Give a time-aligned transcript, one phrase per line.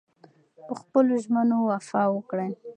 [0.67, 2.49] پخپلو ژمنو وفا وکړئ.